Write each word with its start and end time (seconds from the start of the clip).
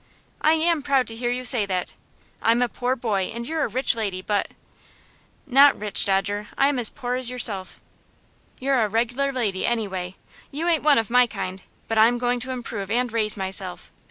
"I 0.41 0.53
am 0.53 0.81
proud 0.81 1.05
to 1.09 1.15
hear 1.15 1.29
you 1.29 1.45
say 1.45 1.67
that. 1.67 1.93
I'm 2.41 2.63
a 2.63 2.67
poor 2.67 2.95
boy, 2.95 3.31
and 3.35 3.47
you're 3.47 3.63
a 3.63 3.67
rich 3.67 3.93
lady, 3.93 4.23
but" 4.23 4.47
"Not 5.45 5.77
rich, 5.77 6.05
Dodger. 6.05 6.47
I 6.57 6.69
am 6.69 6.79
as 6.79 6.89
poor 6.89 7.13
as 7.13 7.29
yourself." 7.29 7.79
"You're 8.59 8.83
a 8.83 8.89
reg'lar 8.89 9.31
lady, 9.31 9.63
anyway. 9.63 10.15
You 10.49 10.67
ain't 10.67 10.81
one 10.81 10.97
of 10.97 11.11
my 11.11 11.27
kind, 11.27 11.61
but 11.87 11.99
I'm 11.99 12.17
going 12.17 12.39
to 12.39 12.51
improve 12.51 12.89
and 12.89 13.13
raise 13.13 13.37
myself. 13.37 13.91